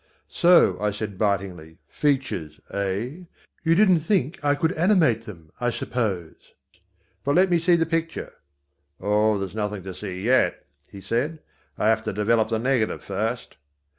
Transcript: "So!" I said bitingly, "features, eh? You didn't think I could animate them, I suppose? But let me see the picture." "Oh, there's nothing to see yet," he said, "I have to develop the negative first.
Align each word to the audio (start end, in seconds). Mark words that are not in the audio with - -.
"So!" 0.33 0.79
I 0.81 0.91
said 0.91 1.19
bitingly, 1.19 1.77
"features, 1.87 2.59
eh? 2.71 3.25
You 3.63 3.75
didn't 3.75 3.99
think 3.99 4.43
I 4.43 4.55
could 4.55 4.71
animate 4.71 5.27
them, 5.27 5.51
I 5.61 5.69
suppose? 5.69 6.55
But 7.23 7.35
let 7.35 7.51
me 7.51 7.59
see 7.59 7.75
the 7.75 7.85
picture." 7.85 8.33
"Oh, 8.99 9.37
there's 9.37 9.53
nothing 9.53 9.83
to 9.83 9.93
see 9.93 10.23
yet," 10.23 10.65
he 10.89 11.01
said, 11.01 11.37
"I 11.77 11.89
have 11.89 12.01
to 12.05 12.13
develop 12.13 12.49
the 12.49 12.57
negative 12.57 13.03
first. 13.03 13.57